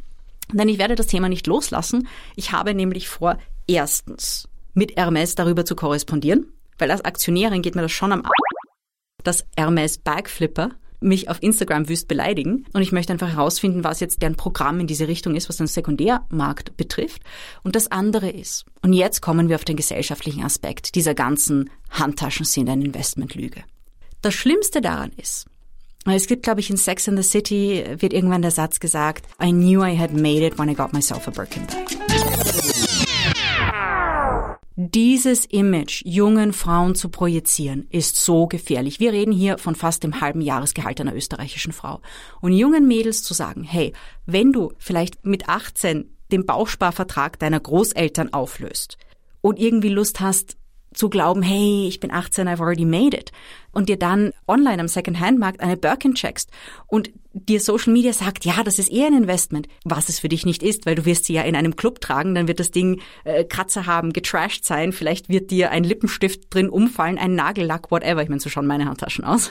denn 0.53 0.69
ich 0.69 0.79
werde 0.79 0.95
das 0.95 1.09
Thema 1.09 1.29
nicht 1.29 1.47
loslassen. 1.47 2.09
Ich 2.35 2.53
habe 2.53 2.73
nämlich 2.73 3.09
vor, 3.09 3.37
erstens 3.67 4.49
mit 4.73 4.97
Hermes 4.97 5.35
darüber 5.35 5.67
zu 5.67 5.77
korrespondieren, 5.77 6.53
weil 6.79 6.91
als 6.91 7.05
Aktionärin 7.05 7.61
geht 7.61 7.75
mir 7.75 7.83
das 7.83 7.93
schon 7.93 8.13
am 8.13 8.25
A 8.25 8.31
dass 9.25 9.45
Hermes 9.57 9.99
Bagflipper 9.99 10.71
mich 11.01 11.29
auf 11.29 11.43
Instagram 11.43 11.89
wüst 11.89 12.09
beleidigen 12.09 12.65
und 12.73 12.83
ich 12.83 12.93
möchte 12.93 13.13
einfach 13.13 13.29
herausfinden, 13.29 13.85
was 13.85 14.01
jetzt 14.01 14.23
deren 14.23 14.37
Programm 14.37 14.81
in 14.81 14.87
diese 14.87 15.09
Richtung 15.09 15.35
ist, 15.35 15.49
was 15.49 15.57
den 15.57 15.67
Sekundärmarkt 15.67 16.77
betrifft. 16.77 17.23
Und 17.63 17.77
das 17.77 17.91
andere 17.91 18.31
ist, 18.31 18.65
und 18.83 18.93
jetzt 18.93 19.21
kommen 19.21 19.49
wir 19.49 19.57
auf 19.57 19.65
den 19.65 19.77
gesellschaftlichen 19.77 20.45
Aspekt 20.45 20.95
dieser 20.95 21.15
ganzen 21.15 21.71
Handtaschen 21.91 22.45
sind 22.45 22.69
eine 22.69 22.85
Investmentlüge. 22.85 23.65
Das 24.23 24.35
Schlimmste 24.35 24.81
daran 24.81 25.13
ist, 25.17 25.47
es 26.07 26.27
gibt, 26.27 26.43
glaube 26.43 26.61
ich, 26.61 26.71
in 26.71 26.77
Sex 26.77 27.07
in 27.07 27.17
the 27.17 27.23
City 27.23 27.85
wird 27.99 28.13
irgendwann 28.13 28.43
der 28.43 28.51
Satz 28.51 28.81
gesagt, 28.81 29.27
I 29.43 29.51
knew 29.51 29.85
I 29.85 29.97
had 29.97 30.13
made 30.13 30.45
it 30.47 30.59
when 30.59 30.69
I 30.69 30.75
got 30.75 30.93
myself 30.93 31.29
a 31.29 31.31
Birkin 31.31 31.67
bag 31.67 32.08
dieses 34.81 35.45
Image 35.45 36.03
jungen 36.05 36.53
Frauen 36.53 36.95
zu 36.95 37.09
projizieren, 37.09 37.89
ist 37.91 38.15
so 38.15 38.47
gefährlich. 38.47 39.01
Wir 39.01 39.13
reden 39.13 39.33
hier 39.33 39.59
von 39.59 39.75
fast 39.75 40.05
dem 40.05 40.21
halben 40.21 40.41
Jahresgehalt 40.41 41.01
einer 41.01 41.17
österreichischen 41.17 41.73
Frau. 41.73 42.01
Und 42.41 42.53
jungen 42.53 42.87
Mädels 42.87 43.25
zu 43.25 43.35
sagen, 43.35 43.65
hey, 43.65 43.93
wenn 44.25 44.53
du 44.53 44.73
vielleicht 44.79 45.27
mit 45.27 45.49
18 45.49 46.09
den 46.31 46.47
Bausparvertrag 46.47 47.41
deiner 47.41 47.59
Großeltern 47.59 48.33
auflöst 48.33 48.99
und 49.41 49.59
irgendwie 49.59 49.89
Lust 49.89 50.21
hast, 50.21 50.57
zu 50.95 51.11
glauben, 51.11 51.43
hey, 51.43 51.89
ich 51.89 51.99
bin 51.99 52.13
18, 52.13 52.49
I've 52.49 52.61
already 52.61 52.85
made 52.85 53.17
it. 53.17 53.33
Und 53.73 53.89
dir 53.89 53.99
dann 53.99 54.33
online 54.47 54.81
am 54.81 54.89
Second-Hand-Markt 54.89 55.61
eine 55.61 55.77
Birkin 55.77 56.15
checkst 56.15 56.51
und 56.87 57.11
dir 57.47 57.61
Social 57.61 57.93
Media 57.93 58.13
sagt, 58.13 58.45
ja, 58.45 58.63
das 58.63 58.79
ist 58.79 58.91
eher 58.91 59.07
ein 59.07 59.17
Investment, 59.17 59.69
was 59.85 60.09
es 60.09 60.19
für 60.19 60.29
dich 60.29 60.47
nicht 60.47 60.63
ist, 60.63 60.87
weil 60.87 60.95
du 60.95 61.05
wirst 61.05 61.25
sie 61.25 61.35
ja 61.35 61.43
in 61.43 61.57
einem 61.57 61.77
Club 61.77 62.01
tragen, 62.01 62.35
dann 62.35 62.49
wird 62.49 62.61
das 62.61 62.71
Ding 62.71 63.01
äh, 63.25 63.45
Kratzer 63.45 63.87
haben, 63.87 64.13
getrashed 64.13 64.65
sein, 64.65 64.93
vielleicht 64.93 65.29
wird 65.29 65.51
dir 65.51 65.71
ein 65.71 65.85
Lippenstift 65.85 66.53
drin 66.55 66.69
umfallen, 66.69 67.19
ein 67.19 67.35
Nagellack, 67.35 67.91
whatever. 67.91 68.23
Ich 68.23 68.29
meine, 68.29 68.41
so 68.41 68.49
schauen 68.49 68.67
meine 68.67 68.87
Handtaschen 68.87 69.25
aus. 69.25 69.51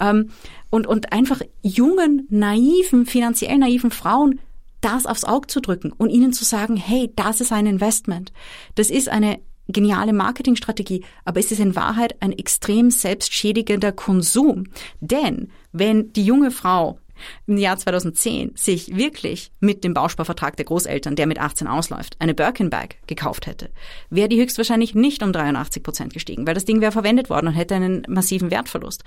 Ähm, 0.00 0.30
und, 0.70 0.86
und 0.86 1.12
einfach 1.12 1.40
jungen, 1.62 2.26
naiven, 2.30 3.06
finanziell 3.06 3.58
naiven 3.58 3.90
Frauen 3.90 4.40
das 4.80 5.06
aufs 5.06 5.24
Auge 5.24 5.46
zu 5.46 5.60
drücken 5.60 5.92
und 5.92 6.10
ihnen 6.10 6.32
zu 6.32 6.44
sagen, 6.44 6.76
hey, 6.76 7.10
das 7.16 7.40
ist 7.40 7.52
ein 7.52 7.66
Investment. 7.66 8.32
Das 8.74 8.90
ist 8.90 9.08
eine 9.08 9.38
geniale 9.68 10.12
Marketingstrategie, 10.12 11.04
aber 11.24 11.40
es 11.40 11.50
ist 11.50 11.60
in 11.60 11.74
Wahrheit 11.74 12.20
ein 12.20 12.32
extrem 12.32 12.90
selbstschädigender 12.90 13.92
Konsum. 13.92 14.64
Denn 15.00 15.48
wenn 15.72 16.12
die 16.12 16.24
junge 16.24 16.50
Frau 16.50 16.98
im 17.46 17.56
Jahr 17.56 17.76
2010 17.76 18.52
sich 18.56 18.96
wirklich 18.96 19.52
mit 19.60 19.84
dem 19.84 19.94
Bausparvertrag 19.94 20.56
der 20.56 20.64
Großeltern, 20.64 21.16
der 21.16 21.26
mit 21.26 21.38
18 21.38 21.66
ausläuft, 21.66 22.16
eine 22.18 22.34
Birkin 22.34 22.70
Bag 22.70 22.96
gekauft 23.06 23.46
hätte, 23.46 23.70
wäre 24.10 24.28
die 24.28 24.40
höchstwahrscheinlich 24.40 24.94
nicht 24.94 25.22
um 25.22 25.32
83 25.32 25.82
Prozent 25.82 26.12
gestiegen, 26.12 26.46
weil 26.46 26.54
das 26.54 26.64
Ding 26.64 26.80
wäre 26.80 26.92
verwendet 26.92 27.30
worden 27.30 27.48
und 27.48 27.54
hätte 27.54 27.74
einen 27.74 28.02
massiven 28.08 28.50
Wertverlust. 28.50 29.04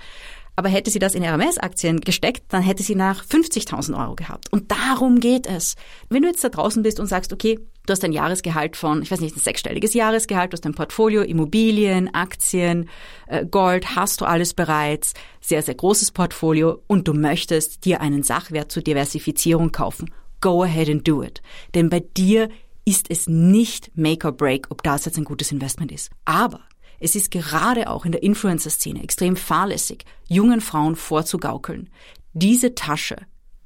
Aber 0.56 0.68
hätte 0.68 0.90
sie 0.90 0.98
das 0.98 1.14
in 1.14 1.24
RMS-Aktien 1.24 2.00
gesteckt, 2.00 2.42
dann 2.48 2.62
hätte 2.62 2.82
sie 2.82 2.96
nach 2.96 3.24
50.000 3.24 3.96
Euro 3.96 4.16
gehabt. 4.16 4.52
Und 4.52 4.72
darum 4.72 5.20
geht 5.20 5.46
es. 5.46 5.76
Wenn 6.08 6.22
du 6.22 6.28
jetzt 6.28 6.42
da 6.42 6.48
draußen 6.48 6.82
bist 6.82 6.98
und 6.98 7.06
sagst, 7.06 7.32
okay, 7.32 7.60
du 7.88 7.92
hast 7.92 8.04
ein 8.04 8.12
Jahresgehalt 8.12 8.76
von, 8.76 9.02
ich 9.02 9.10
weiß 9.10 9.20
nicht, 9.20 9.36
ein 9.36 9.40
sechsstelliges 9.40 9.94
Jahresgehalt, 9.94 10.52
du 10.52 10.56
hast 10.56 10.66
ein 10.66 10.74
Portfolio, 10.74 11.22
Immobilien, 11.22 12.12
Aktien, 12.14 12.88
äh, 13.26 13.46
Gold, 13.46 13.96
hast 13.96 14.20
du 14.20 14.24
alles 14.24 14.54
bereits, 14.54 15.14
sehr, 15.40 15.62
sehr 15.62 15.74
großes 15.74 16.10
Portfolio 16.10 16.82
und 16.86 17.08
du 17.08 17.14
möchtest 17.14 17.84
dir 17.84 18.00
einen 18.00 18.22
Sachwert 18.22 18.70
zur 18.70 18.82
Diversifizierung 18.82 19.72
kaufen. 19.72 20.12
Go 20.40 20.62
ahead 20.62 20.88
and 20.88 21.06
do 21.06 21.22
it. 21.22 21.42
Denn 21.74 21.88
bei 21.88 22.00
dir 22.00 22.48
ist 22.84 23.10
es 23.10 23.26
nicht 23.26 23.90
make 23.96 24.26
or 24.26 24.32
break, 24.32 24.66
ob 24.70 24.82
das 24.82 25.04
jetzt 25.04 25.18
ein 25.18 25.24
gutes 25.24 25.52
Investment 25.52 25.92
ist. 25.92 26.10
Aber 26.24 26.60
es 27.00 27.14
ist 27.14 27.30
gerade 27.30 27.88
auch 27.88 28.04
in 28.04 28.12
der 28.12 28.22
Influencer-Szene 28.22 29.02
extrem 29.02 29.36
fahrlässig, 29.36 30.04
jungen 30.28 30.60
Frauen 30.60 30.96
vorzugaukeln. 30.96 31.90
Diese 32.32 32.74
Tasche 32.74 33.16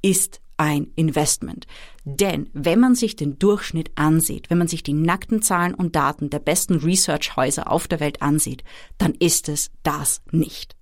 ist 0.03 0.42
ein 0.63 0.93
Investment. 0.95 1.67
Denn 2.05 2.49
wenn 2.53 2.79
man 2.79 2.95
sich 2.95 3.17
den 3.17 3.37
Durchschnitt 3.41 3.91
ansieht, 3.97 4.49
wenn 4.49 4.59
man 4.59 4.69
sich 4.69 4.85
die 4.85 4.93
nackten 4.93 5.43
Zahlen 5.43 5.75
und 5.75 5.97
Daten 5.97 6.31
der 6.31 6.39
besten 6.39 6.77
Research-Häuser 6.77 7.69
auf 7.69 7.89
der 7.89 7.99
Welt 7.99 8.23
ansieht, 8.23 8.63
dann 8.97 9.15
ist 9.15 9.49
es 9.49 9.73
das 9.83 10.23
nicht. 10.31 10.77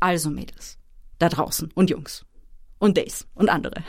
Also 0.00 0.30
Mädels, 0.30 0.78
da 1.20 1.28
draußen 1.28 1.70
und 1.74 1.90
Jungs 1.90 2.26
und 2.78 2.96
Days 2.96 3.28
und 3.34 3.50
andere. 3.50 3.84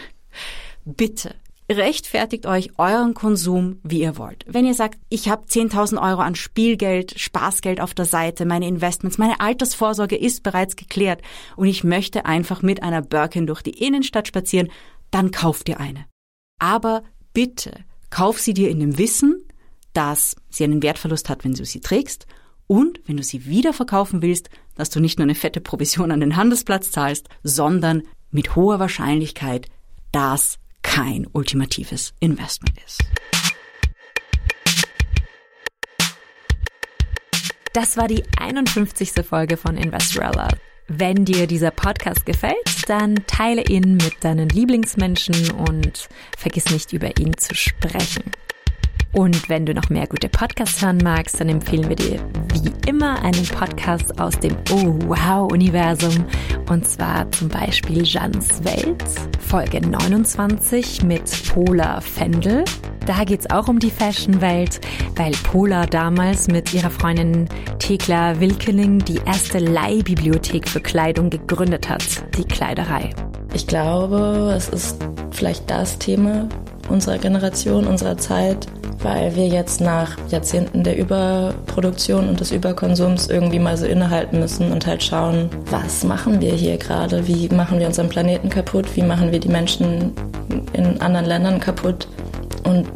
Bitte 0.86 1.34
rechtfertigt 1.72 2.46
euch 2.46 2.77
euren 2.77 3.13
Konsum, 3.13 3.79
wie 3.84 4.01
ihr 4.01 4.17
wollt. 4.17 4.46
Wenn 4.48 4.65
ihr 4.65 4.75
sagt, 4.75 5.00
ich 5.10 5.29
habe 5.29 5.46
10.000 5.48 6.01
Euro 6.01 6.22
an 6.22 6.36
Spielgeld, 6.36 7.20
Spaßgeld 7.20 7.82
auf 7.82 7.94
der 7.94 8.05
Seite, 8.05 8.46
meine 8.46 8.67
Investments, 8.67 9.17
meine 9.17 9.39
Altersvorsorge 9.39 10.15
ist 10.15 10.44
bereits 10.44 10.75
geklärt 10.75 11.22
und 11.55 11.67
ich 11.67 11.84
möchte 11.84 12.25
einfach 12.25 12.62
mit 12.62 12.84
einer 12.84 13.01
Birkin 13.01 13.48
durch 13.48 13.63
die 13.63 13.84
Innenstadt 13.84 14.27
spazieren, 14.27 14.70
dann 15.12 15.32
kauft 15.32 15.70
ihr 15.70 15.80
eine. 15.80 16.06
Aber 16.60 17.04
bitte, 17.34 17.86
kauf 18.10 18.40
sie 18.40 18.54
dir 18.54 18.70
in 18.70 18.80
dem 18.80 18.98
Wissen, 18.98 19.44
dass 19.94 20.36
sie 20.50 20.64
einen 20.64 20.84
Wertverlust 20.84 21.30
hat, 21.30 21.44
wenn 21.44 21.54
du 21.54 21.66
sie 21.66 21.82
trägst 21.82 22.28
und 22.68 23.00
wenn 23.06 23.18
du 23.18 23.24
sie 23.24 23.46
wieder 23.46 23.74
verkaufen 23.74 24.22
willst, 24.22 24.50
dass 24.76 24.90
du 24.90 25.00
nicht 25.00 25.20
nur 25.20 25.24
eine 25.24 25.36
fette 25.36 25.62
Provision 25.62 26.12
an 26.12 26.20
den 26.20 26.36
Handelsplatz 26.36 26.92
zahlst, 26.92 27.30
sondern 27.44 28.04
mit 28.32 28.56
hoher 28.56 28.80
Wahrscheinlichkeit 28.80 29.70
das 30.12 30.60
kein 30.82 31.28
ultimatives 31.32 32.14
Investment 32.20 32.78
ist. 32.86 33.02
Das 37.74 37.98
war 37.98 38.08
die 38.08 38.24
51. 38.40 39.12
Folge 39.26 39.58
von 39.58 39.76
Investorella. 39.76 40.48
Wenn 40.88 41.25
dir 41.25 41.48
dieser 41.48 41.72
Podcast 41.72 42.27
gefällt, 42.27 42.88
dann 42.88 43.15
teile 43.25 43.63
ihn 43.63 43.98
mit 43.98 44.24
deinen 44.24 44.50
Lieblingsmenschen 44.50 45.50
und 45.51 46.08
vergiss 46.38 46.70
nicht 46.70 46.94
über 46.94 47.18
ihn 47.18 47.36
zu 47.38 47.56
sprechen. 47.56 48.24
Und 49.15 49.48
wenn 49.48 49.65
du 49.65 49.74
noch 49.74 49.89
mehr 49.89 50.07
gute 50.07 50.27
Podcasts 50.27 50.81
hören 50.81 50.98
magst, 51.01 51.39
dann 51.39 51.48
empfehlen 51.48 51.88
wir 51.88 51.95
dir 51.95 52.19
wie 52.53 52.89
immer 52.89 53.24
einen 53.24 53.45
Podcast 53.45 54.19
aus 54.19 54.38
dem 54.38 54.57
Oh 54.69 54.93
Wow 55.07 55.50
Universum. 55.53 56.25
Und 56.69 56.86
zwar 56.86 57.31
zum 57.31 57.48
Beispiel 57.48 58.03
Jans 58.03 58.62
Welt, 58.65 59.05
Folge 59.39 59.79
29 59.79 61.03
mit 61.03 61.31
Pola 61.48 62.01
Fendel. 62.01 62.65
Da 63.05 63.24
geht's 63.24 63.50
auch 63.50 63.69
um 63.69 63.79
die 63.79 63.89
Fashion-Welt, 63.89 64.81
weil 65.15 65.31
Pola 65.43 65.86
damals 65.86 66.50
mit 66.50 66.74
ihrer 66.74 66.89
Freundin 66.89 67.48
Thekla 67.79 68.41
Wilkening 68.41 69.00
die 69.00 69.22
erste 69.25 69.60
Leihbibliothek 69.60 70.67
für 70.67 70.81
Kleidung 70.81 71.29
gegründet 71.29 71.88
hat, 71.88 72.03
die 72.38 72.43
Kleiderei. 72.43 73.12
Ich 73.53 73.65
glaube, 73.65 74.53
es 74.57 74.67
ist 74.67 74.98
vielleicht 75.31 75.69
das 75.69 75.98
Thema 76.00 76.50
unserer 76.89 77.17
Generation, 77.17 77.88
unserer 77.88 78.17
Zeit, 78.17 78.67
weil 79.00 79.36
wir 79.36 79.48
jetzt 79.48 79.82
nach 79.82 80.18
Jahrzehnten 80.30 80.84
der 80.84 80.98
Überproduktion 80.98 82.30
und 82.30 82.40
des 82.40 82.52
Überkonsums 82.52 83.28
irgendwie 83.28 83.60
mal 83.60 83.78
so 83.78 83.86
innehalten 83.86 84.40
müssen 84.40 84.72
und 84.72 84.86
halt 84.88 85.04
schauen, 85.04 85.50
was 85.70 86.04
machen 86.04 86.42
wir 86.42 86.54
hier 86.54 86.78
gerade, 86.78 87.28
wie 87.28 87.50
machen 87.50 87.80
wir 87.80 87.88
unseren 87.88 88.10
Planeten 88.10 88.50
kaputt, 88.50 88.96
wie 88.96 89.02
machen 89.04 89.32
wir 89.32 89.40
die 89.40 89.50
Menschen 89.50 90.14
in 90.74 91.02
anderen 91.02 91.25
Ländern 91.25 91.60
kaputt 91.60 92.08
und 92.64 92.88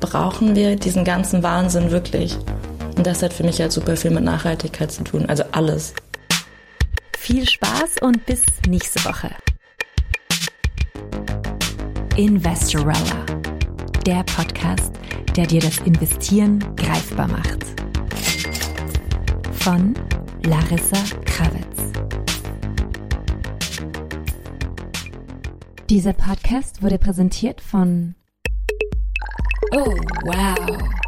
brauchen 0.00 0.54
wir 0.56 0.76
diesen 0.76 1.04
ganzen 1.04 1.42
Wahnsinn 1.42 1.90
wirklich? 1.90 2.36
Und 2.96 3.06
das 3.06 3.22
hat 3.22 3.32
für 3.32 3.44
mich 3.44 3.60
halt 3.60 3.72
super 3.72 3.96
viel 3.96 4.10
mit 4.10 4.24
Nachhaltigkeit 4.24 4.90
zu 4.90 5.04
tun, 5.04 5.26
also 5.26 5.44
alles. 5.52 5.94
Viel 7.16 7.48
Spaß 7.48 7.96
und 8.00 8.24
bis 8.26 8.42
nächste 8.66 9.04
Woche. 9.04 9.30
Investorella, 12.16 13.27
der 14.08 14.24
Podcast, 14.24 14.90
der 15.36 15.46
dir 15.46 15.60
das 15.60 15.76
Investieren 15.80 16.64
greifbar 16.76 17.28
macht. 17.28 17.62
Von 19.52 19.92
Larissa 20.46 20.96
Krawitz. 21.26 21.92
Dieser 25.90 26.14
Podcast 26.14 26.82
wurde 26.82 26.98
präsentiert 26.98 27.60
von 27.60 28.14
Oh, 29.72 29.94
wow. 30.24 31.07